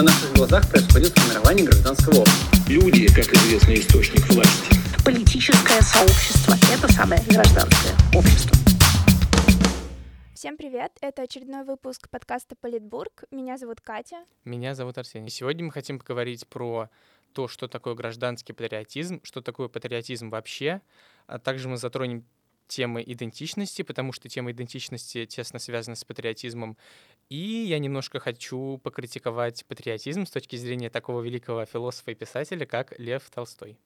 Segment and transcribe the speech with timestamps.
[0.00, 2.58] На наших глазах происходит формирование гражданского общества.
[2.68, 4.74] Люди, как известный источник власти.
[5.04, 8.56] Политическое сообщество– это самое гражданское общество.
[10.32, 10.92] Всем привет!
[11.02, 13.24] Это очередной выпуск подкаста «Политбург».
[13.30, 14.24] Меня зовут Катя.
[14.46, 15.28] Меня зовут Арсений.
[15.28, 16.88] Сегодня мы хотим поговорить про
[17.34, 20.80] то, что такое гражданский патриотизм, что такое патриотизм вообще.
[21.26, 22.24] А также мы затронем
[22.68, 26.78] темы идентичности, потому что тема идентичности тесно связана с патриотизмом.
[27.30, 32.98] И я немножко хочу покритиковать патриотизм с точки зрения такого великого философа и писателя, как
[32.98, 33.78] Лев Толстой.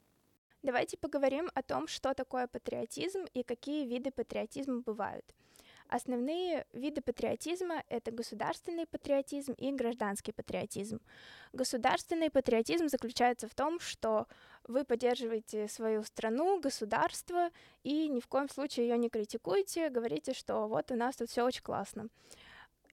[0.63, 5.27] Давайте поговорим о том, что такое патриотизм и какие виды патриотизма бывают.
[5.89, 11.03] Основные виды патриотизма— это государственный патриотизм и гражданский патриотизм.
[11.53, 14.27] Государственный патриотизм заключается в том, что
[14.67, 17.51] вы поддерживаете свою страну, государство,
[17.83, 21.45] и ни в коем случае ее не критикуете, говорите, что вот у нас тут все
[21.45, 22.09] очень классно.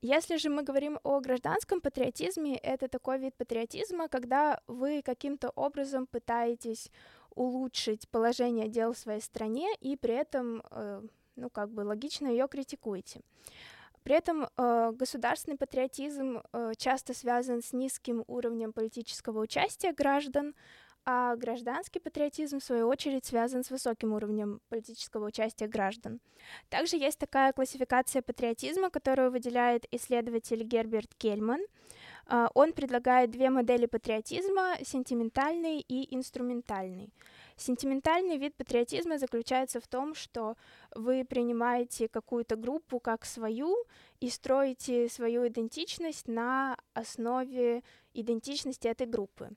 [0.01, 6.07] Если же мы говорим о гражданском патриотизме, это такой вид патриотизма, когда вы каким-то образом
[6.07, 6.91] пытаетесь
[7.35, 11.03] улучшить положение дел в своей стране и при этом э,
[11.35, 13.21] ну, как бы логично ее критикуете.
[14.03, 20.55] При этом э, государственный патриотизм э, часто связан с низким уровнем политического участия граждан,
[21.05, 26.19] а гражданский патриотизм, в свою очередь, связан с высоким уровнем политического участия граждан.
[26.69, 31.61] Также есть такая классификация патриотизма, которую выделяет исследователь Герберт Кельман.
[32.27, 37.11] Э, он предлагает две модели патриотизма— сентиментальный и инструментальный.
[37.57, 40.55] Сентиментальный вид патриотизма заключается в том, что
[40.95, 43.75] вы принимаете какую-то группу как свою
[44.19, 49.49] и строите свою идентичность на основе идентичности этой группы.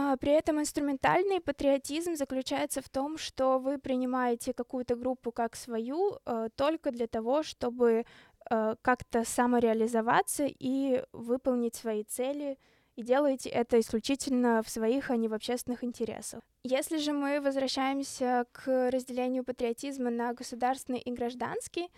[0.00, 6.18] А, при этом инструментальный патриотизм заключается в том, что вы принимаете какую-то группу как свою
[6.24, 8.04] э, только для того, чтобы
[8.48, 12.58] э, как-то самореализоваться и выполнить свои цели
[12.94, 16.42] и делаете это исключительно в своих, а не в общественных интересах.
[16.62, 21.88] Если же мы возвращаемся к разделению патриотизма на государственный и гражданский,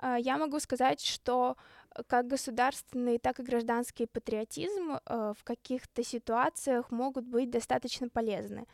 [0.00, 1.56] я могу сказать, что
[2.06, 8.66] как государственный, так и гражданский патриотизм а, в каких-то ситуациях могут быть достаточно полезны.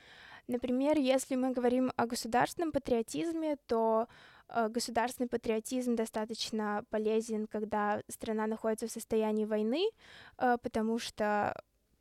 [0.47, 4.09] Например, если мы говорим о государственном патриотизме, то
[4.49, 9.89] а, государственный патриотизм достаточно полезен, когда страна находится в состоянии войны,
[10.37, 11.55] потому что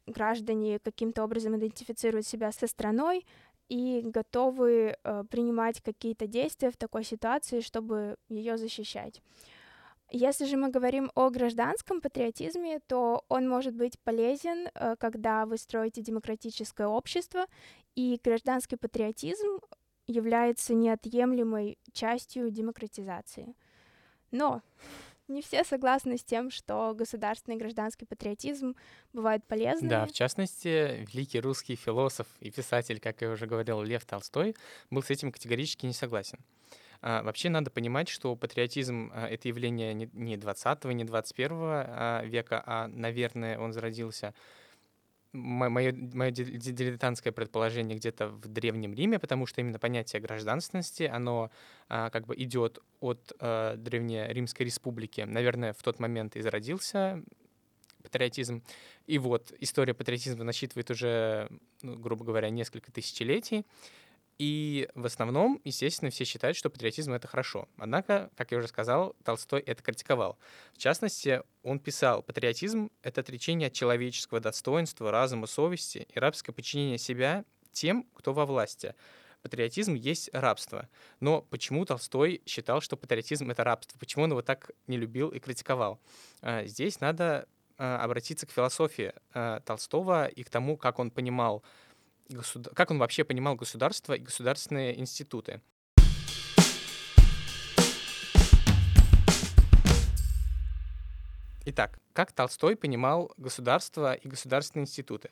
[0.06, 3.26] граждане каким-то образом идентифицируют себя со страной
[3.74, 9.22] и готовы э, принимать какие-то действия в такой ситуации, чтобы ее защищать.
[10.12, 15.58] Если же мы говорим о гражданском патриотизме, то он может быть полезен, э, когда вы
[15.58, 17.48] строите демократическое общество,
[17.96, 19.60] и гражданский патриотизм
[20.06, 23.56] является неотъемлемой частью демократизации.
[24.30, 24.62] Но
[25.28, 28.76] не все согласны с тем, что государственный и гражданский патриотизм
[29.14, 29.90] бывают полезны.
[29.90, 34.56] Да, в частности, великий русский философ и писатель, как я уже говорил, Лев Толстой,
[34.90, 36.40] был с этим категорически не согласен.
[37.02, 42.64] А, вообще надо понимать, что патриотизм а,— это явление не 20 не 21 а, века,
[42.66, 44.34] а, наверное, он зародился
[45.34, 51.52] мое, мое дилетантское предположение где-то в Древнем Риме, потому что именно понятие гражданственности, оно
[51.90, 55.22] а, как бы идет от а, Древнеримской республики.
[55.22, 57.24] Наверное, в тот момент и зародился
[58.04, 58.64] патриотизм.
[59.08, 61.50] И вот история патриотизма насчитывает уже,
[61.82, 63.66] ну, грубо говоря, несколько тысячелетий.
[64.40, 67.68] И в основном, естественно, все считают, что патриотизм— это хорошо.
[67.78, 70.38] Однако, как я уже сказал, Толстой это критиковал.
[70.74, 76.98] В частности, он писал, патриотизм— это отречение от человеческого достоинства, разума, совести и рабское подчинение
[76.98, 78.96] себя тем, кто во власти.
[79.44, 80.88] Патриотизм есть рабство.
[81.20, 84.00] Но почему Толстой считал, что патриотизм— это рабство?
[84.00, 86.00] Почему он его так не любил и критиковал?
[86.42, 91.62] А, здесь надо а, обратиться к философии а, Толстого и к тому, как он понимал
[92.30, 92.74] государ...
[92.74, 95.62] как он вообще понимал государство и государственные институты.
[101.66, 105.30] Итак, как Толстой понимал государство и государственные институты?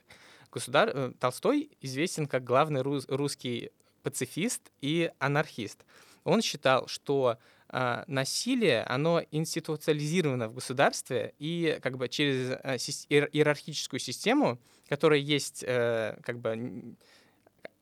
[0.51, 0.89] Государ...
[0.93, 3.05] Э, Толстой известен как главный рус...
[3.07, 3.71] русский
[4.01, 5.85] пацифист и анархист.
[6.23, 7.37] Он считал, что
[7.69, 12.77] э, насилие, оно институциализировано в государстве, и как бы через э,
[13.09, 14.59] иерархическую систему,
[14.91, 16.95] которая есть э, как бы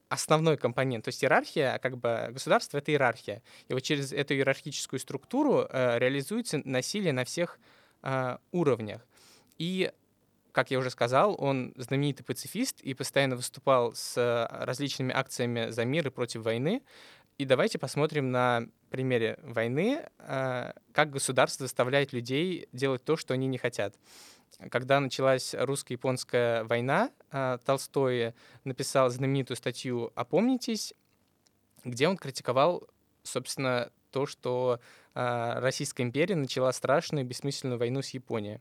[0.10, 3.42] основной компонент, то есть иерархия, как бы государство— это иерархия.
[3.68, 7.58] И вот через эту иерархическую структуру э, реализуется насилие на всех
[8.04, 9.02] э, уровнях.
[9.58, 9.92] И
[10.52, 16.08] как я уже сказал, он знаменитый пацифист и постоянно выступал с различными акциями за мир
[16.08, 16.84] и против войны.
[17.40, 23.48] И давайте посмотрим на примере войны, а, как государство заставляет людей делать то, что они
[23.48, 23.96] не хотят.
[24.70, 30.94] Когда началась русско-японская война, а, Толстой написал знаменитую статью «Опомнитесь»,
[31.84, 32.88] где он критиковал,
[33.24, 34.80] собственно, то, что
[35.14, 38.60] а, Российская империя начала страшную бессмысленную войну с Японией.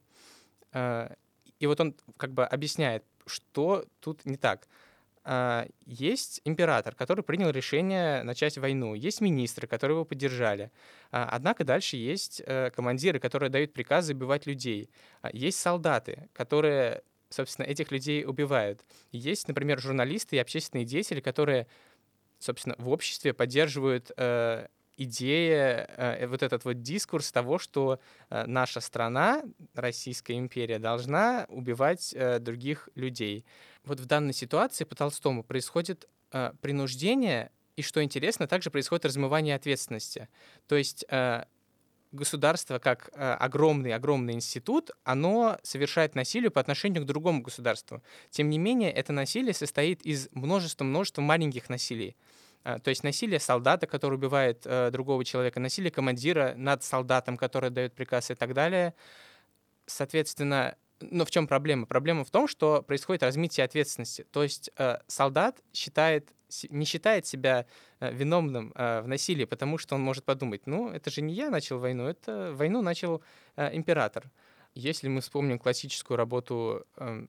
[0.72, 1.14] А,
[1.58, 4.68] и вот он как бы объясняет, что тут не так.
[5.84, 8.94] Есть император, который принял решение начать войну.
[8.94, 10.70] Есть министры, которые его поддержали.
[11.10, 14.88] Однако дальше есть э, командиры, которые дают приказы убивать людей.
[15.32, 18.80] Есть солдаты, которые собственно, этих людей убивают.
[19.12, 21.66] Есть, например, журналисты и общественные деятели, которые
[22.38, 24.66] собственно, в обществе поддерживают э,
[24.96, 28.00] идея, э, вот этот вот дискурс того, что
[28.30, 29.42] э, наша страна,
[29.74, 33.44] Российская империя, должна убивать э, других людей.
[33.88, 39.54] Вот в данной ситуации по Толстому происходит э, принуждение, и, что интересно, также происходит размывание
[39.54, 40.28] ответственности.
[40.66, 41.44] То есть э,
[42.12, 48.02] государство как э, огромный огромный институт, оно совершает насилие по отношению к другому государству.
[48.30, 52.14] Тем не менее, это насилие состоит из множества множества маленьких насилий.
[52.64, 57.70] Э, то есть насилие солдата, который убивает э, другого человека, насилие командира над солдатом, который
[57.70, 58.92] дает приказ и так далее.
[59.86, 61.86] Соответственно, но в чем проблема?
[61.86, 64.26] Проблема в том, что происходит размытие ответственности.
[64.30, 66.32] То есть э, солдат считает,
[66.70, 67.66] не считает себя
[68.00, 71.50] э, виновным э, в насилии, потому что он может подумать, ну, это же не я
[71.50, 73.22] начал войну, это войну начал
[73.56, 74.30] э, император.
[74.74, 77.26] Если мы вспомним классическую работу э,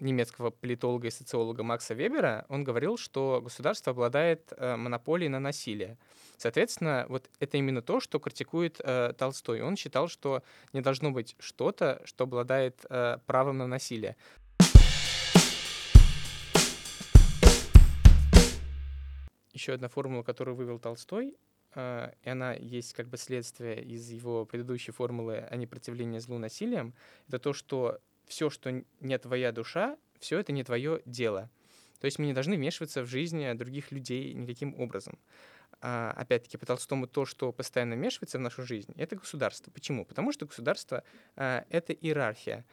[0.00, 5.98] немецкого политолога и социолога Макса Вебера, он говорил, что государство обладает э, монополией на насилие.
[6.36, 9.62] Соответственно, вот это именно то, что критикует э, Толстой.
[9.62, 10.42] Он считал, что
[10.72, 14.16] не должно быть что-то, что обладает э, правом на насилие.
[19.52, 21.36] Еще одна формула, которую вывел Толстой,
[21.76, 26.92] э, и она есть как бы следствие из его предыдущей формулы о непротивлении злу насилием,
[27.28, 31.50] это то, что все, что не твоя душа, все это не твое дело.
[32.00, 35.18] То есть мы не должны вмешиваться в жизнь других людей никаким образом.
[35.80, 39.70] А, опять-таки, по Толстому то, что постоянно вмешивается в нашу жизнь, это государство.
[39.70, 40.04] Почему?
[40.04, 41.02] Потому что государство
[41.36, 42.64] а,— это иерархия,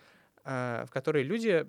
[0.44, 1.68] а, в которой люди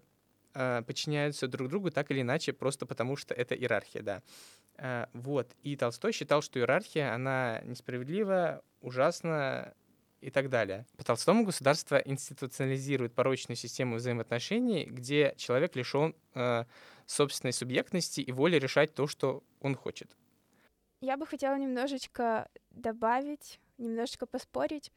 [0.53, 5.09] подчиняются друг другу так или иначе, просто потому что это иерархия, да.
[5.15, 5.51] Вот.
[5.63, 9.73] И Толстой считал, что иерархия, она несправедлива, ужасна,
[10.23, 10.87] и так далее.
[10.97, 16.65] По Толстому государство институционализирует порочную систему взаимоотношений, где человек лишен э,
[17.07, 20.17] собственной субъектности и воли решать то, что он хочет.
[21.01, 24.93] Я бы хотела немножечко добавить, немножечко поспорить.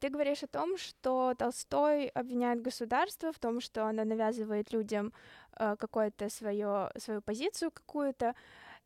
[0.00, 5.12] Ты говоришь о том, что Толстой обвиняет государство в том, что оно навязывает людям
[5.58, 8.34] э, какое-то свое, свою позицию какую-то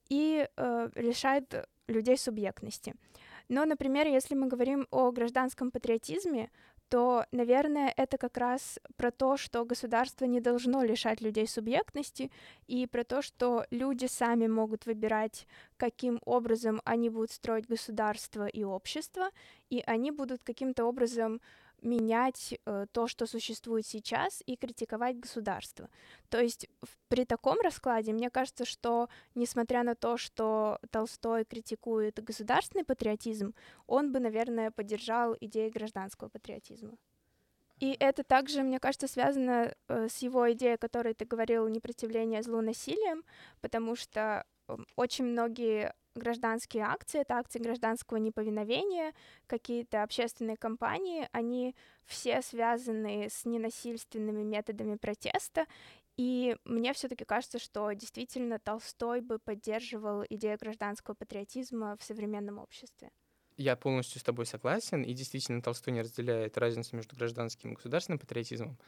[0.09, 2.95] и э, лишает людей субъектности.
[3.51, 6.51] Но, например, если мы говорим о гражданском патриотизме,
[6.89, 12.31] то, наверное, это как раз про то, что государство не должно лишать людей субъектности,
[12.69, 18.63] и про то, что люди сами могут выбирать, каким образом они будут строить государство и
[18.63, 19.31] общество,
[19.69, 21.41] и они будут каким-то образом
[21.83, 25.89] менять э, то, что существует сейчас, и критиковать государство.
[26.29, 32.23] То есть в, при таком раскладе мне кажется, что несмотря на то, что Толстой критикует
[32.23, 33.55] государственный патриотизм,
[33.87, 36.97] он бы, наверное, поддержал идеи гражданского патриотизма.
[37.79, 42.43] И это также, мне кажется, связано э, с его идеей, о которой ты говорил, непротивление
[42.43, 43.25] злу насилием,
[43.63, 44.45] потому что
[44.97, 49.13] очень многие гражданские акции, это акции гражданского неповиновения,
[49.47, 51.75] какие-то общественные кампании, они
[52.05, 55.67] все связаны с ненасильственными методами протеста,
[56.17, 63.11] и мне все-таки кажется, что действительно Толстой бы поддерживал идею гражданского патриотизма в современном обществе.
[63.57, 68.19] Я полностью с тобой согласен, и действительно Толстой не разделяет разницу между гражданским и государственным
[68.19, 68.79] патриотизмом.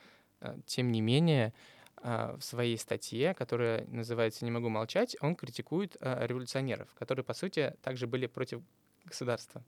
[0.41, 1.55] Э, тем не менее,
[2.03, 7.77] в своей статье, которая называется «Не могу молчать», он критикует а, революционеров, которые, по сути,
[7.83, 8.61] также были против
[9.05, 9.63] государства.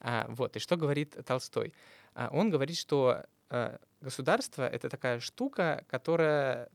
[0.00, 1.72] А, вот, и что говорит Толстой?
[2.14, 3.24] Он говорит, что
[4.00, 6.68] государство— это такая штука, которая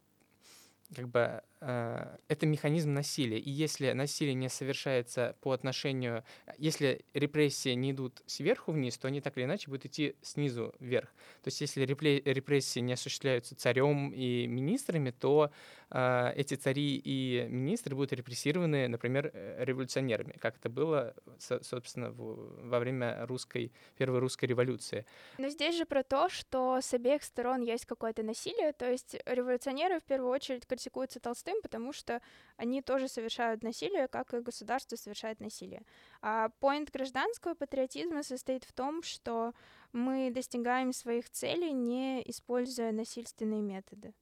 [0.96, 3.40] как бы это механизм насилия.
[3.40, 6.24] И если насилие не совершается по отношению,
[6.58, 11.10] если репрессии не идут сверху вниз, то они так или иначе будут идти снизу вверх.
[11.44, 15.52] То есть если репрессии не осуществляются царем и министрами, то
[15.90, 22.70] э, эти цари и министры будут репрессированы, например, э, революционерами, как это было, собственно, в,
[22.70, 25.06] во время русской, первой русской революции.
[25.38, 30.00] Но здесь же про то, что с обеих сторон есть какое-то насилие, то есть революционеры
[30.00, 32.22] в первую очередь критикуются Толстым, потому что
[32.58, 35.84] они тоже совершают насилие, как и государство совершает насилие.
[36.22, 39.54] А поинт гражданского патриотизма состоит в том, что
[39.92, 44.14] мы достигаем своих целей, не используя насильственные методы.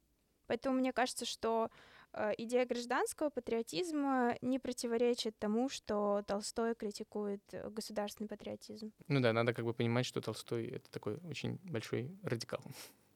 [0.47, 1.69] Поэтому мне кажется, что
[2.13, 8.91] э, идея гражданского патриотизма не противоречит тому, что Толстой критикует э, государственный патриотизм.
[9.07, 12.61] Ну да, надо как бы понимать, что Толстой— это такой очень большой радикал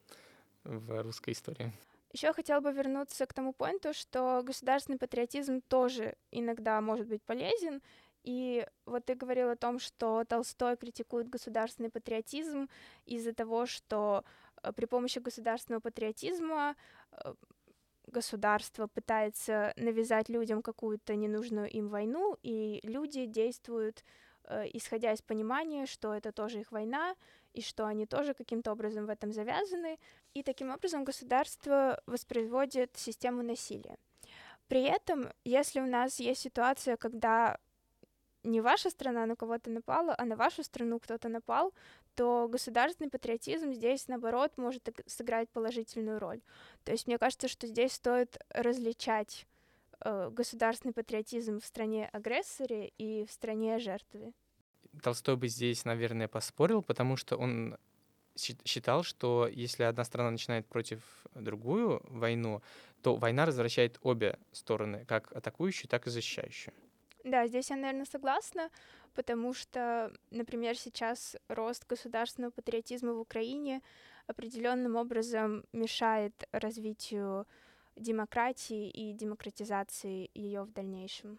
[0.64, 1.72] в русской истории.
[2.12, 7.82] Еще хотела бы вернуться к тому поинту, что государственный патриотизм тоже иногда может быть полезен.
[8.24, 12.68] И вот ты говорил о том, что Толстой критикует государственный патриотизм
[13.06, 14.24] из-за того, что
[14.62, 16.76] э, при помощи государственного патриотизма
[17.12, 17.34] э,
[18.06, 24.04] государство пытается навязать людям какую-то ненужную им войну, и люди действуют
[24.44, 27.14] э, исходя из понимания, что это тоже их война,
[27.54, 29.98] и что они тоже каким-то образом в этом завязаны.
[30.34, 33.96] И таким образом государство воспроизводит систему насилия.
[34.68, 37.58] При этом, если у нас есть ситуация, когда
[38.44, 41.72] не ваша страна на кого-то напала, а на вашу страну кто-то напал,
[42.14, 46.40] то государственный патриотизм здесь, наоборот, может сыграть положительную роль.
[46.84, 49.46] То есть мне кажется, что здесь стоит различать
[50.00, 54.32] э, государственный патриотизм в стране агрессоре и в стране жертве.
[55.02, 57.76] Толстой бы здесь, наверное, поспорил, потому что он
[58.36, 62.62] считал, что если одна страна начинает против другую войну,
[63.02, 66.74] то война развращает обе стороны, как атакующую, так и защищающую.
[67.24, 68.70] Да, здесь я, наверное, согласна,
[69.14, 73.82] потому что, например, сейчас рост государственного патриотизма в Украине
[74.26, 77.46] определенным образом мешает развитию
[77.96, 81.38] демократии и демократизации ее в дальнейшем.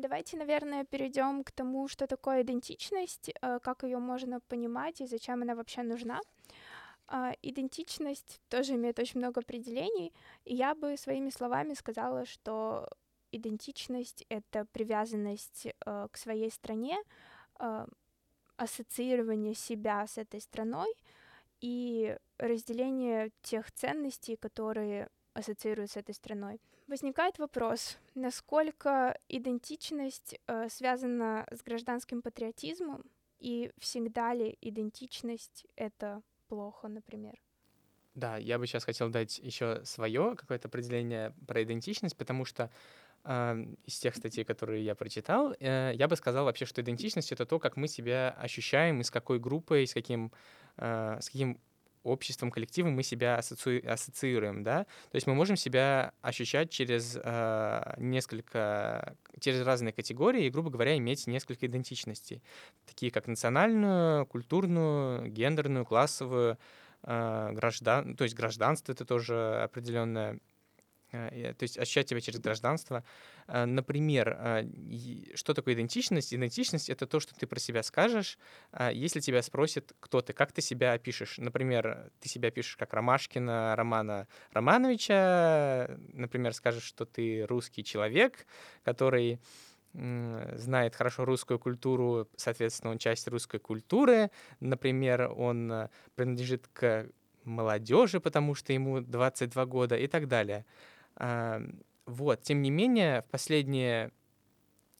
[0.00, 5.42] Давайте, наверное, перейдем к тому, что такое идентичность, э, как ее можно понимать и зачем
[5.42, 6.20] она вообще нужна.
[7.08, 10.12] А, идентичность тоже имеет очень много определений,
[10.44, 12.88] и я бы своими словами сказала, что
[13.32, 16.96] идентичность— это привязанность э, к своей стране,
[17.58, 17.86] э,
[18.56, 20.94] ассоциирование себя с этой страной
[21.60, 26.60] и разделение тех ценностей, которые ассоциируют с этой страной.
[26.86, 33.04] Возникает вопрос, насколько идентичность э, связана с гражданским патриотизмом,
[33.38, 37.40] и всегда ли идентичность это плохо, например?
[38.14, 42.70] Да, я бы сейчас хотел дать еще свое какое-то определение про идентичность, потому что
[43.24, 47.46] э, из тех статей, которые я прочитал, э, я бы сказал вообще, что идентичность это
[47.46, 50.32] то, как мы себя ощущаем, и с какой группой, с каким,
[50.78, 51.60] э, с каким
[52.02, 53.78] обществом, коллективом мы себя ассоци...
[53.78, 60.50] ассоциируем, да, то есть мы можем себя ощущать через э, несколько, через разные категории и,
[60.50, 62.42] грубо говоря, иметь несколько идентичностей,
[62.86, 66.58] такие как национальную, культурную, гендерную, классовую,
[67.02, 70.38] э, граждан, то есть гражданство это тоже определенная
[71.10, 73.04] то есть ощущать себя через гражданство.
[73.46, 74.64] Э, например, э,
[75.34, 76.34] что такое идентичность?
[76.34, 78.38] Идентичность— это то, что ты про себя скажешь,
[78.92, 81.38] если тебя спросят, кто ты, как ты себя опишешь.
[81.38, 88.46] Например, ты себя пишешь как Ромашкина Романа Романовича, например, скажешь, что ты русский человек,
[88.84, 89.40] который
[89.94, 94.30] знает хорошо русскую культуру, соответственно, он часть русской культуры.
[94.60, 97.08] Например, он принадлежит к
[97.48, 100.64] молодежи, потому что ему 22 года и так далее.
[102.08, 104.12] Вот, тем не менее, в последние,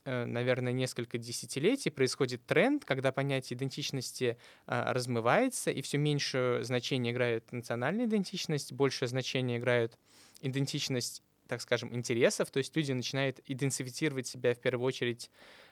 [0.05, 7.13] э, наверное, несколько десятилетий происходит тренд, когда понятие идентичности а, размывается, и все меньше значения
[7.13, 9.99] играет национальная идентичность, большее значение играет
[10.43, 15.31] идентичность, так скажем, интересов, то есть люди начинают идентифицировать себя в первую очередь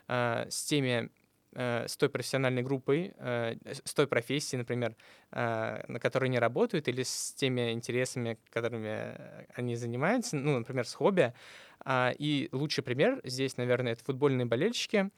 [0.09, 1.11] а, с теми
[1.59, 4.95] Э, с той профессиональной группой, э, с той профессией, например,
[5.33, 9.17] э, на которой они работают, или с теми интересами, которыми
[9.55, 11.33] они занимаются, ну, например, с хобби.
[11.81, 15.11] А, и лучший пример здесь, наверное, это футбольные болельщики.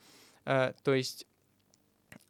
[0.45, 1.26] То есть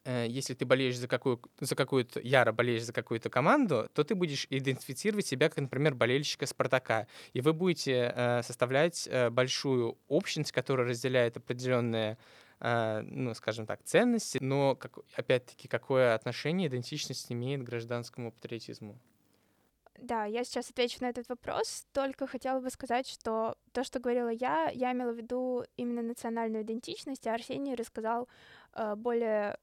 [0.04, 4.46] если ты болеешь за, какую, за какую-то, яро болеешь за какую-то команду, то ты будешь
[4.48, 7.06] идентифицировать себя как, например, болельщика «Спартака».
[7.34, 12.16] И вы будете э, составлять э, большую общность, которая разделяет определенные
[12.60, 18.98] ну, скажем так, ценности, но, как, опять-таки, какое отношение идентичность имеет к гражданскому патриотизму?
[19.98, 24.28] Да, я сейчас отвечу на этот вопрос, только хотела бы сказать, что то, что говорила
[24.28, 28.28] я, я имела в виду именно национальную идентичность, а Арсений рассказал
[28.74, 29.58] э, более,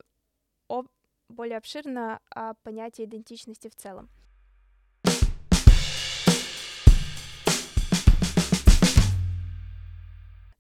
[0.67, 0.83] о,
[1.29, 4.09] более обширно о понятии идентичности в целом.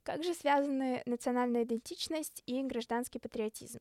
[0.05, 3.79] Как же связаны национальная идентичность и гражданский патриотизм?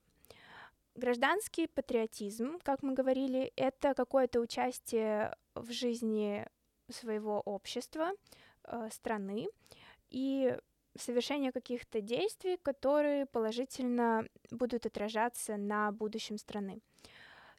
[0.94, 6.46] Гражданский патриотизм, как мы говорили, это какое-то участие в жизни
[6.88, 8.12] своего общества,
[8.64, 9.48] э, страны.
[10.08, 10.56] И
[10.98, 16.80] совершение каких-то действий, которые положительно будут отражаться на будущем страны.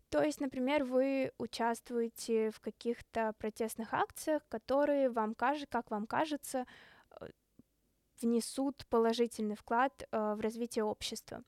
[0.10, 6.66] То есть, например, вы участвуете в каких-то протестных акциях, которые вам кажется, как вам кажется,
[8.22, 11.44] внесут положительный вклад э, в развитие общества.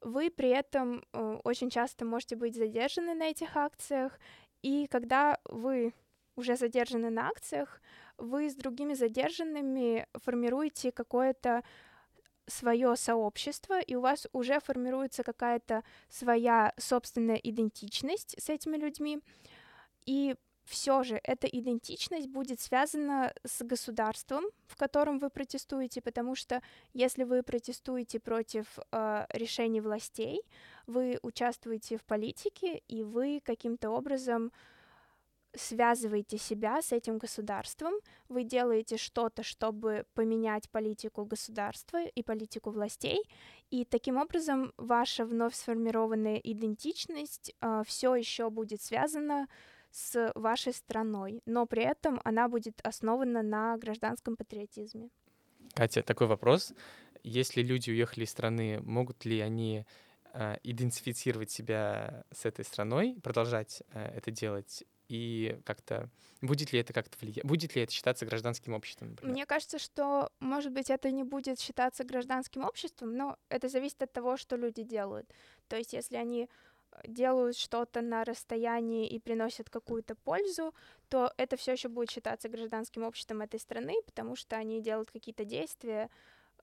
[0.00, 4.18] Вы при этом э, очень часто можете быть задержаны на этих акциях,
[4.62, 5.92] и когда вы
[6.36, 7.80] уже задержаны на акциях,
[8.16, 11.62] вы с другими задержанными формируете какое-то
[12.46, 19.20] свое сообщество, и у вас уже формируется какая-то своя собственная идентичность с этими людьми.
[20.06, 20.34] И
[20.68, 26.60] все же эта идентичность будет связана с государством, в котором вы протестуете, потому что
[26.92, 30.42] если вы протестуете против э, решений властей,
[30.86, 34.52] вы участвуете в политике, и вы каким-то образом
[35.56, 37.94] связываете себя с этим государством,
[38.28, 43.22] вы делаете что-то, чтобы поменять политику государства и политику властей,
[43.70, 49.77] и таким образом ваша вновь сформированная идентичность э, все еще будет связана с
[50.34, 55.10] вашей страной, но при этом она будет основана на гражданском патриотизме.
[55.74, 56.72] Катя, такой вопрос.
[57.22, 59.84] Если люди уехали из страны, могут ли они
[60.32, 66.10] э, идентифицировать себя с этой страной, продолжать э, это делать и как-то
[66.42, 69.10] будет ли это как-то влиять, будет ли это считаться гражданским обществом?
[69.10, 69.32] Например?
[69.32, 74.12] Мне кажется, что, может быть, это не будет считаться гражданским обществом, но это зависит от
[74.12, 75.32] того, что люди делают.
[75.68, 76.48] То есть, если они
[77.06, 80.74] делают что-то на расстоянии и приносят какую-то пользу,
[81.08, 85.44] то это все еще будет считаться гражданским обществом этой страны, потому что они делают какие-то
[85.44, 86.10] действия,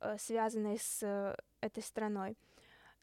[0.02, 2.38] э, связанные с э, этой страной.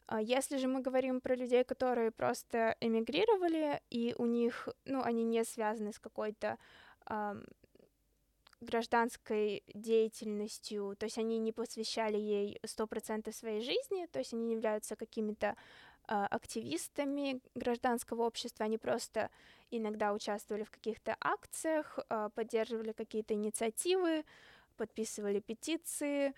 [0.05, 5.23] А если же мы говорим про людей, которые просто эмигрировали, и у них, ну, они
[5.23, 6.57] не связаны с какой-то
[8.63, 14.53] гражданской деятельностью, то есть они не посвящали ей 100% своей жизни, то есть они не
[14.53, 15.55] являются какими-то
[16.07, 19.29] активистами гражданского общества, они просто
[19.71, 24.25] иногда участвовали в каких-то акциях, э, поддерживали какие-то инициативы,
[24.77, 26.33] подписывали петиции,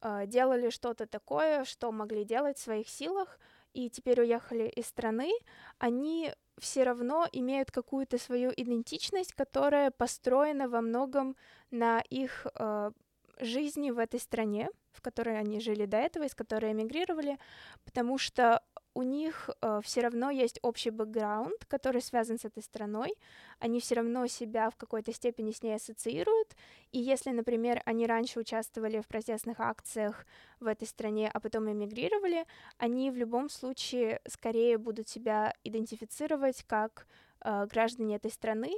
[0.00, 3.38] а, делали что-то такое, что могли делать в своих силах,
[3.74, 5.30] и теперь уехали из страны,
[5.78, 11.36] они все равно имеют какую-то свою идентичность, которая построена во многом
[11.70, 12.90] на их э,
[13.38, 17.38] жизни в этой стране, в которой они жили до этого, из которой эмигрировали,
[17.84, 18.62] потому что
[18.94, 23.14] у них э, все равно есть общий бэкграунд, который связан с этой страной.
[23.58, 26.56] Они все равно себя в какой-то степени с ней ассоциируют.
[26.92, 30.26] И если, например, они раньше участвовали в протестных акциях
[30.58, 32.46] в этой стране, а потом эмигрировали,
[32.78, 37.06] они в любом случае скорее будут себя идентифицировать как
[37.40, 38.72] э, граждане этой страны.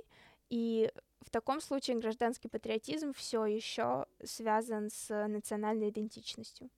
[0.50, 0.90] И
[1.22, 6.68] в таком случае гражданский патриотизм все еще связан с национальной идентичностью.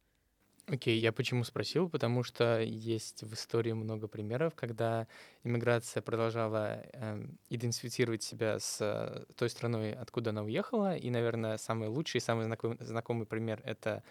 [0.66, 1.90] Окей, я почему спросил?
[1.90, 5.06] Потому что есть в истории много примеров, когда
[5.42, 10.96] иммиграция продолжала э, идентифицировать себя с э, той страной, откуда она уехала.
[10.96, 14.02] И, наверное, самый лучший, самый знакомый, знакомый пример— это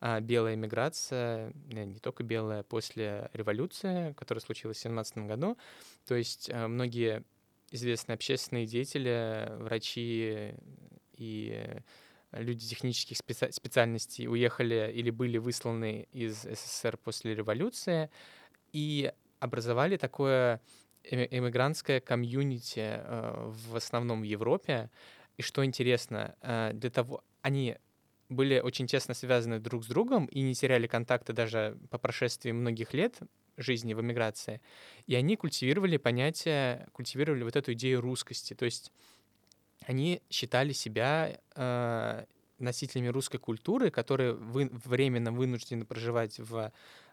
[0.00, 5.58] э, белая иммиграция, э, не только белая, после революции, которая случилась в 17 году.
[6.06, 7.22] То есть э, многие
[7.70, 10.54] известные общественные деятели, врачи
[11.18, 11.82] и
[12.32, 18.10] люди технических специ- специальностей уехали или были высланы из СССР после революции
[18.72, 20.60] и образовали такое
[21.04, 24.90] эмигрантское комьюнити э, в основном в Европе.
[25.36, 27.76] И что интересно, э, для того они
[28.28, 32.92] были очень тесно связаны друг с другом и не теряли контакта даже по прошествии многих
[32.92, 33.18] лет
[33.56, 34.60] жизни в эмиграции.
[35.06, 38.54] И они культивировали понятие, культивировали вот эту идею русскости.
[38.54, 38.92] То есть
[39.88, 42.24] они считали себя э,
[42.58, 46.70] носителями русской культуры, которые вы, временно вынуждены проживать в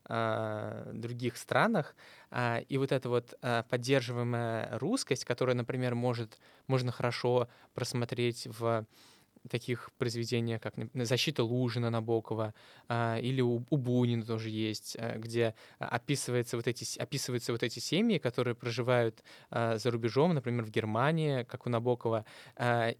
[0.09, 1.95] э, других странах.
[2.31, 8.85] Э, и вот эта вот э, поддерживаемая русскость, которая, например, может, можно хорошо просмотреть в
[9.49, 12.53] таких произведениях, как «Защита Лужина» Набокова,
[12.87, 17.79] а, или у, у Бунина тоже есть, а, где описывается вот эти, описываются вот эти
[17.79, 22.25] семьи, которые проживают а, за рубежом, например, в Германии, как у Набокова,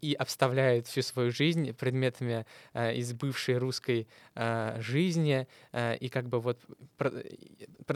[0.02, 4.08] и обставляют всю свою жизнь предметами из бывшей русской
[4.78, 6.60] жизни, и как бы вот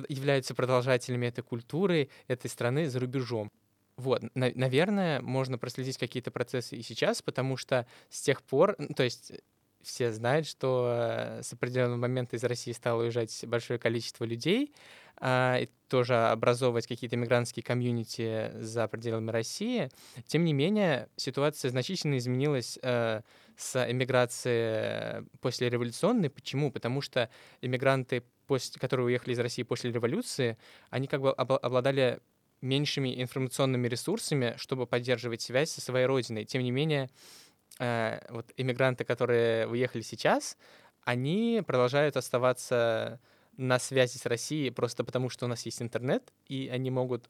[0.09, 3.51] являются продолжателями этой культуры, этой страны за рубежом.
[3.99, 9.03] Вот, на- наверное, можно проследить какие-то процессы и сейчас, потому что с тех пор, то
[9.03, 9.33] есть
[9.81, 14.73] все знают, что э, с определенного момента из России стало уезжать большое количество людей,
[15.17, 15.59] а,
[15.89, 19.89] тоже образовывать какие-то мигрантские комьюнити за пределами России.
[20.27, 23.21] Тем не менее, ситуация значительно изменилась э,
[23.57, 26.29] с эмиграцией после революционной.
[26.29, 26.71] Почему?
[26.71, 27.29] Потому что
[27.61, 30.57] иммигранты, после, которые уехали из России после революции,
[30.89, 32.21] они как бы обладали
[32.61, 36.45] меньшими информационными ресурсами, чтобы поддерживать связь со своей родиной.
[36.45, 37.09] Тем не менее,
[37.79, 40.57] э, вот иммигранты, которые уехали сейчас,
[41.03, 43.19] они продолжают оставаться
[43.57, 47.29] на связи с Россией просто потому, что у нас есть интернет, и они могут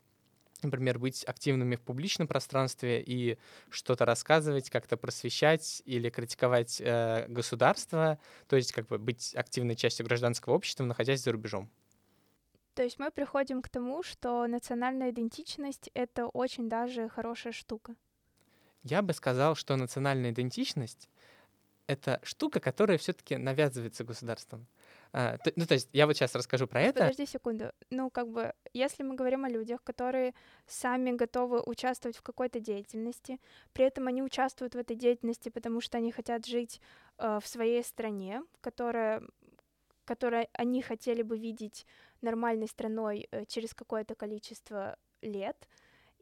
[0.61, 3.37] например, быть активными в публичном пространстве и
[3.69, 10.05] что-то рассказывать, как-то просвещать или критиковать э, государство, то есть как бы быть активной частью
[10.05, 11.69] гражданского общества, находясь за рубежом.
[12.79, 17.93] То есть мы приходим к тому, что национальная идентичность— это очень даже хорошая штука.
[18.83, 21.09] Я бы сказал, что национальная идентичность
[21.87, 24.65] это штука, которая все-таки навязывается государством.
[25.11, 27.01] А, то, ну, то есть я вот сейчас расскажу про это.
[27.01, 27.73] Подожди секунду.
[27.89, 30.33] Ну, как бы, если мы говорим о людях, которые
[30.65, 33.41] сами готовы участвовать в какой-то деятельности,
[33.73, 36.79] при этом они участвуют в этой деятельности, потому что они хотят жить
[37.17, 39.21] э, в своей стране, которая,
[40.05, 41.85] которая они хотели бы видеть
[42.21, 45.67] нормальной страной э, через какое-то количество лет,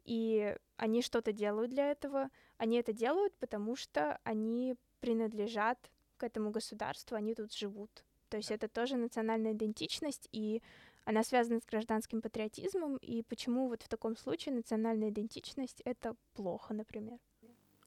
[0.04, 2.30] и они что-то делают для этого.
[2.56, 8.04] Они это делают, потому что они принадлежат к этому государству, они тут живут.
[8.28, 10.62] То есть это тоже национальная идентичность, и
[11.04, 16.74] она связана с гражданским патриотизмом, и почему вот в таком случае национальная идентичность— это плохо,
[16.74, 17.18] например.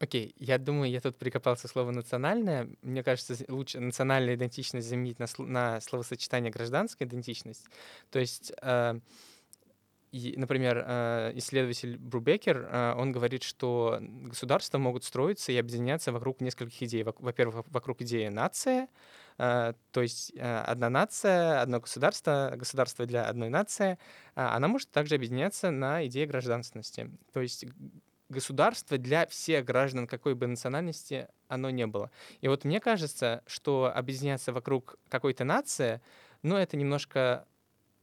[0.02, 2.68] Окей, я думаю, я тут прикопался слово «национальное».
[2.82, 7.68] Мне кажется, лучше национальная идентичность заменить на, на словосочетание «гражданская идентичность».
[8.10, 9.00] То есть э,
[10.12, 16.82] например, э, исследователь Брубекер, э, он говорит, что государства могут строиться и объединяться вокруг нескольких
[16.82, 17.04] идей.
[17.04, 18.88] Во-первых, вокруг идеи нация,
[19.38, 24.00] э, то есть одна нация, одно государство, государство для одной нации,
[24.34, 27.12] а она может также объединяться на идее гражданственности.
[27.34, 27.66] То есть
[28.32, 32.10] государство для всех граждан какой бы национальности оно не было.
[32.40, 36.02] И вот мне кажется, что объединяться вокруг какой-то нации,
[36.42, 37.46] ну, это немножко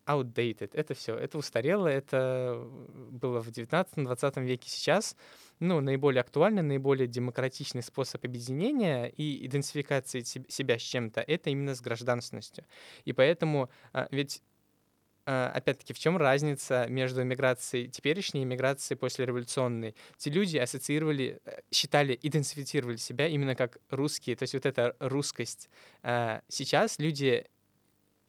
[0.09, 0.71] outdated.
[0.73, 2.67] Это все, это устарело, это
[3.11, 4.71] было в 19-20 веке.
[4.71, 5.17] Сейчас
[5.61, 11.81] ну, наиболее актуальный, наиболее демократичный способ объединения и идентификации себя с чем-то— это именно с
[11.81, 12.65] гражданственностью.
[13.05, 14.43] И поэтому а, ведь
[15.31, 19.95] опять-таки, в чем разница между миграцией теперешней и миграцией послереволюционной?
[20.17, 25.69] Те люди ассоциировали, э, считали, идентифицировали себя именно как русские, то есть вот эта русскость.
[26.03, 27.45] А, сейчас люди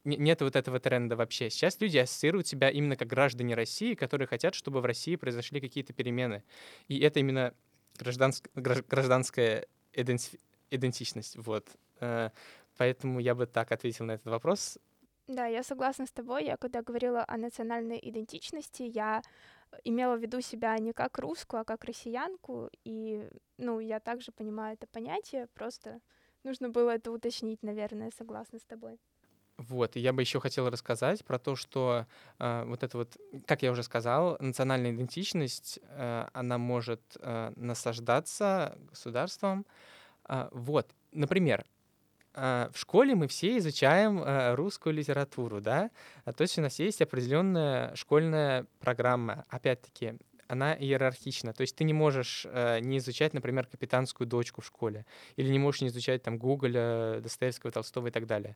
[0.03, 1.49] нет вот этого тренда вообще.
[1.49, 5.93] Сейчас люди ассоциируют себя именно как граждане России, которые хотят, чтобы в России произошли какие-то
[5.93, 6.43] перемены.
[6.89, 7.53] И это именно
[7.97, 11.37] гражданск, гражданская идентичность.
[11.37, 11.69] Вот.
[12.01, 12.31] Э,
[12.77, 14.77] поэтому я бы так ответил на этот вопрос.
[15.29, 16.45] Да, я согласна с тобой.
[16.45, 19.21] Я когда говорила о национальной идентичности, я
[19.83, 22.71] имела в виду себя не как русскую, а как россиянку.
[22.83, 25.99] И, ну, я также понимаю это понятие, просто
[26.43, 28.97] нужно было это уточнить, наверное, согласна с тобой.
[29.57, 32.07] Вот, и я бы еще хотел рассказать про то, что
[32.39, 33.15] э, вот это вот,
[33.45, 39.67] как я уже сказал, национальная идентичность, э, она может э, насаждаться государством.
[40.27, 41.65] Э, вот, например,
[42.33, 45.89] в школе мы все изучаем э, русскую литературу, да,
[46.25, 50.13] а то есть у нас есть определенная школьная программа, опять-таки,
[50.47, 51.53] она иерархична.
[51.53, 55.81] То есть ты не можешь не изучать, например, капитанскую дочку в школе, или не можешь
[55.81, 58.55] не изучать там Гоголя, Достоевского, Толстого и так далее.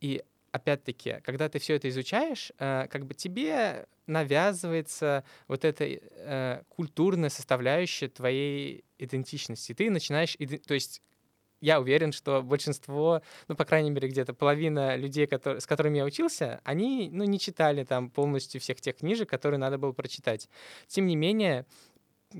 [0.00, 8.08] И опять-таки, когда ты все это изучаешь, как бы тебе навязывается вот эта культурная составляющая
[8.08, 9.72] твоей идентичности.
[9.72, 11.00] Ты начинаешь, то есть
[11.60, 16.04] я уверен, что большинство, ну, по крайней мере, где-то половина людей, которые, с которыми я
[16.04, 20.48] учился, они, ну, не читали там полностью всех тех книжек, которые надо было прочитать.
[20.86, 21.66] Тем не менее,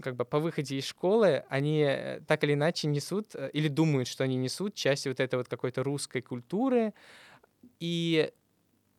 [0.03, 4.09] как бы по выходе из школы они э, так или иначе несут э, или думают,
[4.09, 6.95] что они несут часть вот этой вот какой-то русской культуры,
[7.81, 8.31] и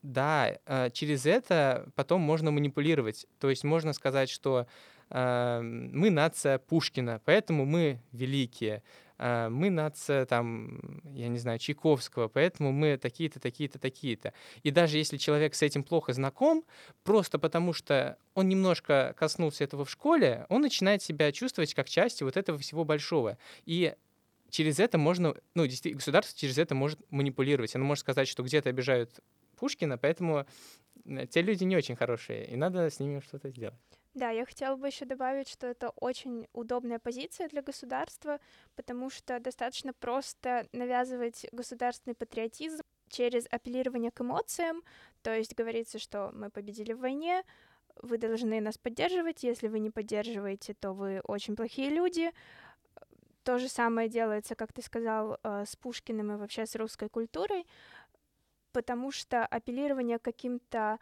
[0.01, 3.27] да, э, через это потом можно манипулировать.
[3.39, 4.67] То есть можно сказать, что
[5.09, 8.83] э, мы нация Пушкина, поэтому мы великие.
[9.21, 10.79] Э, мы нация, там,
[11.13, 14.33] я не знаю, Чайковского, поэтому мы такие-то, такие-то, такие-то.
[14.63, 16.65] И даже если человек с этим плохо знаком,
[17.03, 22.25] просто потому что он немножко коснулся этого в школе, он начинает себя чувствовать как частью
[22.25, 23.37] вот этого всего большого.
[23.65, 23.93] И
[24.49, 27.75] через это можно, ну, действительно, государство через это может манипулировать.
[27.75, 29.19] Оно может сказать, что где-то обижают
[29.55, 30.47] Пушкина, поэтому
[31.05, 34.00] э, те люди не очень хорошие, и надо с ними что-то сделать.
[34.13, 38.39] Да, я хотела бы еще добавить, что это очень удобная позиция для государства,
[38.75, 44.83] потому что достаточно просто навязывать государственный патриотизм через апеллирование к эмоциям,
[45.21, 47.43] то есть говорится, что мы победили в войне,
[48.01, 52.31] вы должны нас поддерживать, если вы не поддерживаете, то вы очень плохие люди.
[53.43, 57.65] То же самое делается, как ты сказал, э, с Пушкиным и вообще с русской культурой,
[58.71, 60.99] потому что апеллирование каким-то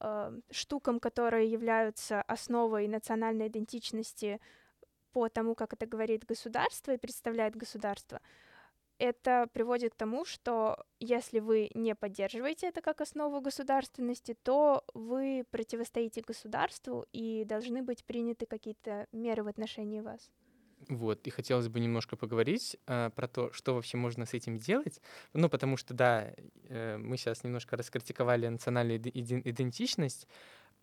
[0.00, 4.40] э, штукам, которые являются основой национальной идентичности
[5.12, 8.20] по тому, как это говорит государство и представляет государство,
[8.98, 15.44] это приводит к тому, что если вы не поддерживаете это как основу государственности, то вы
[15.50, 20.30] противостоите государству и должны быть приняты какие-то меры в отношении вас.
[20.88, 25.00] Вот, и хотелось бы немножко поговорить а, про то, что вообще можно с этим делать.
[25.34, 26.32] Ну, потому что, да,
[26.68, 30.26] э, мы сейчас немножко раскритиковали национальную идентичность,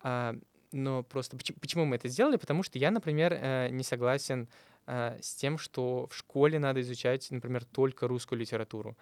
[0.00, 0.34] а,
[0.72, 2.36] но просто почему, почему мы это сделали?
[2.36, 4.48] Потому что я, например, э, не согласен
[4.86, 8.96] а, с тем, что в школе надо изучать, например, только русскую литературу.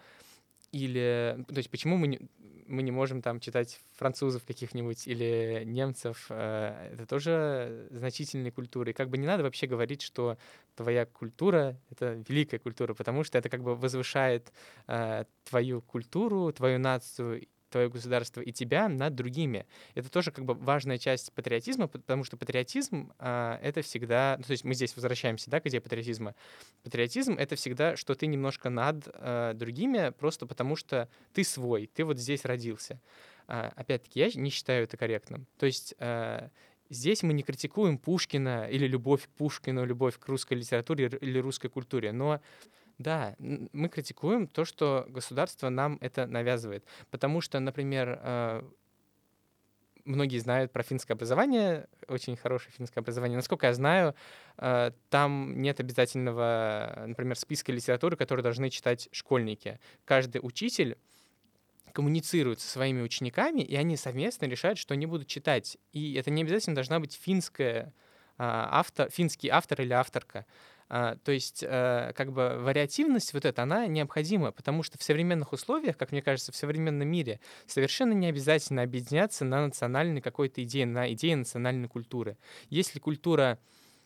[0.71, 2.19] Или, то есть, почему мы не,
[2.67, 6.27] мы не можем там читать французов каких-нибудь или немцев?
[6.29, 8.91] Э, это тоже значительные культуры.
[8.91, 10.37] И как бы не надо вообще говорить, что
[10.75, 14.51] твоя культура— это великая культура, потому что это как бы возвышает
[14.87, 17.47] э, твою культуру, твою нацию
[17.77, 19.67] твое государство и тебя над другими.
[19.93, 24.51] Это тоже как бы важная часть патриотизма, потому что патриотизм а, это всегда, ну, то
[24.51, 26.33] есть мы здесь возвращаемся, да, к идее патриотизма.
[26.83, 32.03] Патриотизм это всегда, что ты немножко над а, другими, просто потому что ты свой, ты
[32.03, 32.99] вот здесь родился.
[33.47, 35.45] А, опять-таки, я не считаю это корректным.
[35.59, 36.49] То есть а,
[36.89, 41.67] Здесь мы не критикуем Пушкина или любовь к Пушкину, любовь к русской литературе или русской
[41.67, 42.39] культуре, но
[42.97, 46.83] да, мы критикуем то, что государство нам это навязывает.
[47.11, 48.63] Потому что, например, э,
[50.05, 53.35] многие знают про финское образование, очень хорошее финское образование.
[53.35, 54.15] Насколько я знаю,
[54.57, 59.79] э, там нет обязательного, например, списка литературы, которую должны читать школьники.
[60.05, 60.97] Каждый учитель
[61.93, 65.77] коммуницируют со своими учениками, и они совместно решают, что они будут читать.
[65.93, 67.93] И это не обязательно должна быть финская
[68.37, 70.45] а, автор, финский автор или авторка.
[70.89, 75.51] А, то есть, э, как бы вариативность вот эта, она необходима, потому что в современных
[75.51, 80.85] условиях, как мне кажется, в современном мире совершенно не обязательно объединяться на национальной какой-то идее,
[80.85, 82.37] на идее национальной культуры.
[82.69, 83.59] Если культура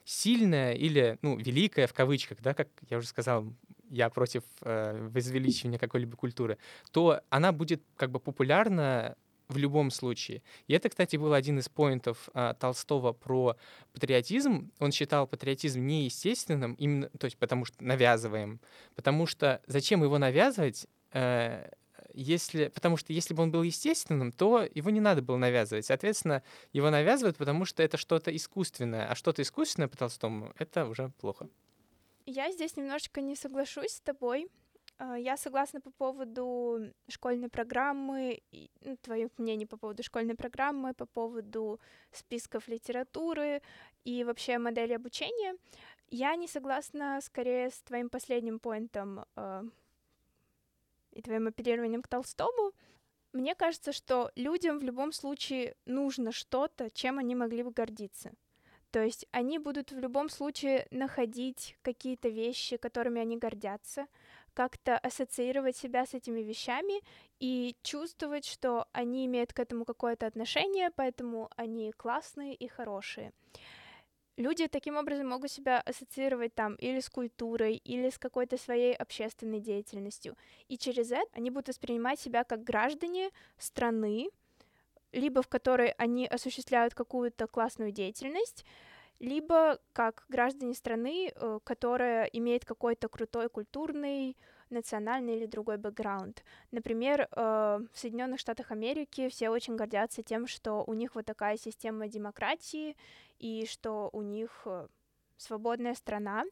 [0.05, 3.45] сильная или, ну, великая в кавычках, да, как я уже сказал,
[3.89, 6.57] я против э, возвеличивания какой-либо культуры,
[6.91, 9.15] то она будет как бы популярна
[9.51, 10.41] в любом случае.
[10.67, 13.55] И это, кстати, был один из поинтов а, Толстого про
[13.93, 14.71] патриотизм.
[14.79, 18.59] Он считал патриотизм неестественным, именно, то есть потому что навязываем.
[18.95, 21.69] Потому что зачем его навязывать, э,
[22.13, 25.85] если, потому что если бы он был естественным, то его не надо было навязывать.
[25.85, 29.07] Соответственно, его навязывают, потому что это что-то искусственное.
[29.07, 31.47] А что-то искусственное по Толстому— это уже плохо.
[32.25, 34.47] Я здесь немножечко не соглашусь с тобой,
[35.17, 38.41] я согласна по поводу школьной программы,
[38.81, 41.79] ну, мнений по поводу школьной программы, по поводу
[42.11, 43.61] списков литературы
[44.03, 45.55] и вообще модели обучения.
[46.09, 49.63] Я не согласна скорее с твоим последним поинтом э,
[51.11, 52.73] и твоим апеллированием к Толстому.
[53.33, 58.33] Мне кажется, что людям в любом случае нужно что-то, чем они могли бы гордиться.
[58.91, 64.07] То есть они будут в любом случае находить какие-то вещи, которыми они гордятся,
[64.53, 67.01] как-то ассоциировать себя с этими вещами
[67.39, 73.31] и чувствовать, что они имеют к этому какое-то отношение, поэтому они классные и хорошие.
[74.37, 79.59] Люди таким образом могут себя ассоциировать там или с культурой, или с какой-то своей общественной
[79.59, 80.35] деятельностью.
[80.67, 84.29] И через это они будут воспринимать себя как граждане страны,
[85.11, 88.65] либо в которой они осуществляют какую-то классную деятельность,
[89.21, 94.35] либо как граждане страны, э, которая имеет какой-то крутой культурный,
[94.71, 96.43] национальный или другой бэкграунд.
[96.71, 97.27] Например, э,
[97.93, 102.97] в Соединенных Штатах Америки все очень гордятся тем, что у них вот такая система демократии
[103.37, 104.87] и что у них э,
[105.37, 106.43] свободная страна.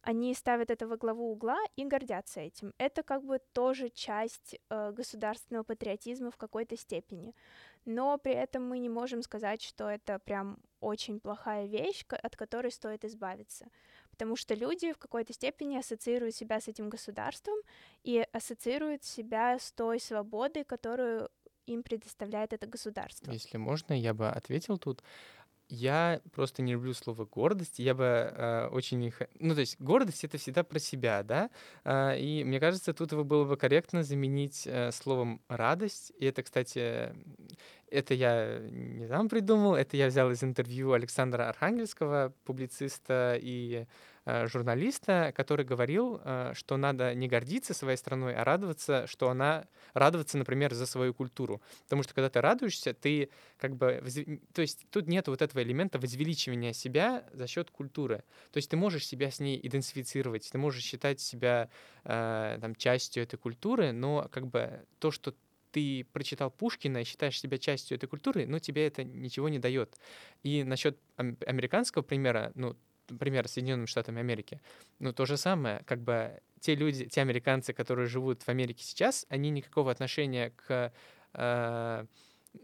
[0.00, 2.72] Они ставят это во главу угла и гордятся этим.
[2.78, 7.34] Это как бы тоже часть государственного патриотизма в какой-то степени
[7.86, 12.70] но при этом мы не можем сказать, что это прям очень плохая вещь, от которой
[12.70, 13.66] стоит избавиться.
[14.10, 17.56] Потому что люди в какой-то степени ассоциируют себя с этим государством
[18.02, 21.30] и ассоциируют себя с той свободой, которую
[21.66, 23.32] им предоставляет это государство.
[23.32, 25.02] Если можно, я бы ответил тут.
[25.68, 27.80] Я просто не люблю слово гордость.
[27.80, 29.12] Я бы э, очень.
[29.40, 31.50] Ну, то есть гордость— это всегда про себя, да?
[31.82, 36.12] Э, и мне кажется, тут его было бы корректно заменить э, словом радость.
[36.20, 37.12] И это, кстати,
[37.96, 43.86] это я не сам придумал, это я взял из интервью Александра Архангельского, публициста и
[44.26, 49.64] э, журналиста, который говорил, э, что надо не гордиться своей страной, а радоваться, что она
[49.94, 51.62] радоваться, например, за свою культуру.
[51.84, 54.02] Потому что когда ты радуешься, ты как бы...
[54.52, 58.24] То есть тут нет вот этого элемента возвеличивания себя за счет культуры.
[58.52, 61.70] То есть ты можешь себя с ней идентифицировать, ты можешь считать себя
[62.04, 65.34] э, там, частью этой культуры, но как бы то, что
[65.76, 69.98] ты прочитал Пушкина и считаешь себя частью этой культуры, но тебе это ничего не дает.
[70.42, 72.74] И насчет американского примера, ну,
[73.20, 74.62] пример с Соединенными Штатами Америки,
[75.00, 79.26] ну, то же самое, как бы те люди, те американцы, которые живут в Америке сейчас,
[79.28, 80.94] они никакого отношения к...
[81.34, 82.06] Э,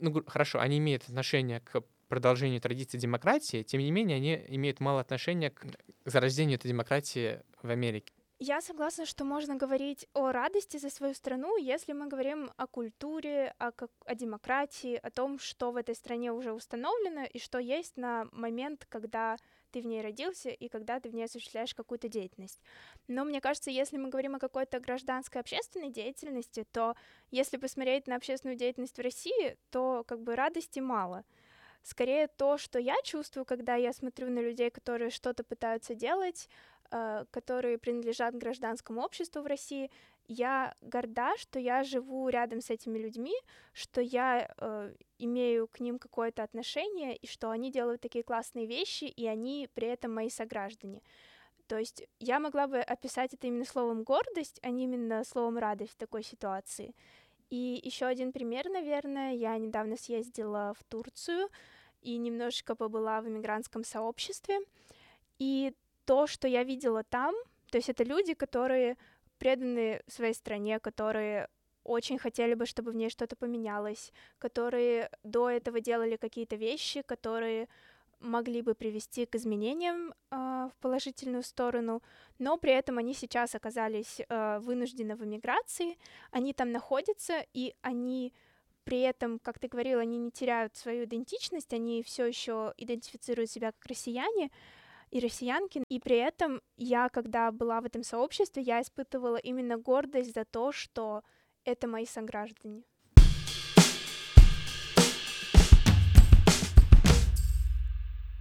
[0.01, 5.03] ну, хорошо, они имеют отношение к продолжению традиции демократии, тем не менее, они имеют мало
[5.03, 5.67] отношения к
[6.07, 8.15] зарождению этой демократии в Америке.
[8.45, 13.55] Я согласна, что можно говорить о радости за свою страну, если мы говорим о культуре,
[13.61, 13.71] о,
[14.05, 18.85] о демократии, о том, что в этой стране уже установлено и что есть на момент,
[18.89, 19.37] когда
[19.71, 22.61] ты в ней родился и когда ты в ней осуществляешь какую-то деятельность.
[23.07, 26.97] Но мне кажется, если мы говорим о какой-то гражданской общественной деятельности, то
[27.31, 31.25] если посмотреть на общественную деятельность в России, то как бы радости мало.
[31.85, 36.49] Скорее то, что я чувствую, когда я смотрю на людей, которые что-то пытаются делать,
[37.31, 39.91] которые принадлежат гражданскому обществу в России,
[40.29, 43.35] я горда, что я живу рядом с этими людьми,
[43.73, 49.05] что я э, имею к ним какое-то отношение, и что они делают такие классные вещи,
[49.05, 51.03] и они при этом мои сограждане.
[51.67, 55.93] То есть я могла бы описать это именно словом гордость, а не именно словом радость
[55.93, 56.95] в такой ситуации.
[57.51, 61.49] И еще один пример, наверное, я недавно съездила в Турцию
[62.01, 64.61] и немножечко побыла в иммигрантском сообществе.
[65.39, 65.75] И
[66.05, 67.35] то, что я видела там,
[67.71, 68.97] то есть это люди, которые
[69.39, 71.49] преданы своей стране, которые
[71.85, 77.69] очень хотели бы, чтобы в ней что-то поменялось, которые до этого делали какие-то вещи, которые
[78.21, 80.15] могли бы привести к изменениям э,
[80.71, 82.03] в положительную сторону,
[82.39, 85.99] но при этом они сейчас оказались э, вынуждены в эмиграции,
[86.31, 88.33] они там находятся, и они
[88.85, 93.73] при этом, как ты говорил, они не теряют свою идентичность, они все еще идентифицируют себя
[93.73, 94.51] как россияне,
[95.13, 95.85] и россиянки.
[95.89, 100.73] И при этом я, когда была в этом сообществе, я испытывала именно гордость за то,
[100.73, 101.23] что
[101.65, 102.83] это мои сограждане.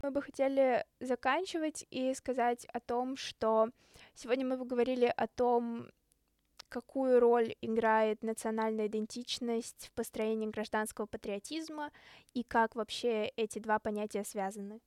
[0.01, 3.69] Мы бы хотели заканчивать и сказать о том, что
[4.15, 5.89] сегодня мы поговорили о том,
[6.69, 11.91] какую роль играет национальная идентичность в построении гражданского патриотизма
[12.33, 14.79] и как вообще эти два понятия связаны.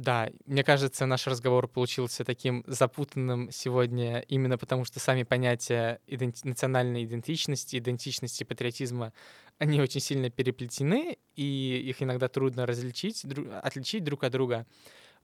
[0.00, 6.40] Да, мне кажется, наш разговор получился таким запутанным сегодня именно потому, что сами понятия иденти-
[6.44, 9.12] национальной идентичности, идентичности патриотизма,
[9.58, 14.66] они очень сильно переплетены, и их иногда трудно различить, дру- отличить друг от друга.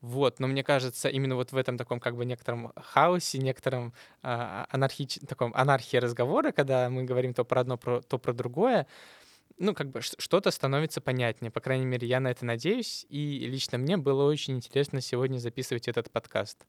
[0.02, 4.66] Вот, но мне кажется, именно вот в этом таком как бы некотором хаосе, некотором а,
[4.68, 5.20] анархич...
[5.26, 8.86] таком анархии разговора, когда мы говорим то про одно, про, то про другое,
[9.58, 11.50] ну, как бы что-то становится понятнее.
[11.50, 13.06] По крайней мере, я на это надеюсь.
[13.08, 16.66] И лично мне было очень интересно сегодня записывать этот подкаст.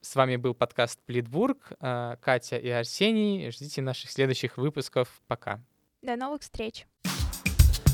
[0.00, 1.72] С вами был подкаст Плитбург.
[1.80, 3.50] А, Катя и Арсений.
[3.50, 5.08] Ждите наших следующих выпусков.
[5.26, 5.60] Пока.
[6.02, 6.86] До новых встреч.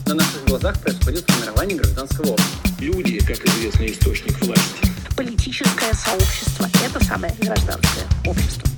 [0.07, 2.71] На наших глазах происходит формирование гражданского общества.
[2.79, 4.87] Люди, как известный источник власти.
[5.17, 8.69] Политическое сообщество— это самое гражданское общество.